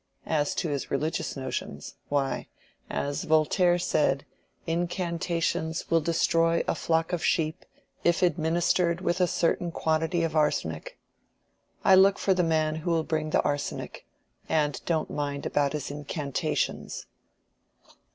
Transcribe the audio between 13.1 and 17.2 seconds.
the arsenic, and don't mind about his incantations."